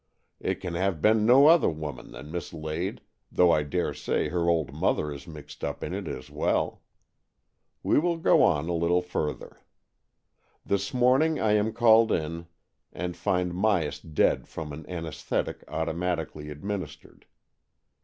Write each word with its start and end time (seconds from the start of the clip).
It 0.39 0.55
can 0.59 0.73
have 0.73 0.99
been 0.99 1.27
no 1.27 1.45
other 1.45 1.69
woman 1.69 2.11
than 2.11 2.31
Miss 2.31 2.51
AN 2.51 2.57
EXCHANGE 2.65 2.73
OF 2.73 3.37
SOULS 3.37 3.37
115 3.37 3.37
Lade, 3.37 3.37
though 3.37 3.51
I 3.51 3.63
dare 3.63 3.93
say 3.93 4.29
her 4.29 4.49
old 4.49 4.73
mother 4.73 5.13
is 5.13 5.27
mixed 5.27 5.63
up 5.63 5.83
in 5.83 5.93
it 5.93 6.07
as 6.07 6.31
well. 6.31 6.81
We 7.83 7.99
will 7.99 8.17
go 8.17 8.41
on 8.41 8.67
a 8.67 8.73
little 8.73 9.03
further. 9.03 9.61
This 10.65 10.91
morning 10.91 11.39
I 11.39 11.51
am 11.51 11.71
called 11.71 12.11
in 12.11 12.47
and 12.91 13.15
find 13.15 13.53
Myas 13.53 13.99
dead 14.01 14.47
from 14.47 14.73
an 14.73 14.89
anaesthetic 14.89 15.63
auto 15.67 15.93
matically 15.93 16.49
administered. 16.49 17.27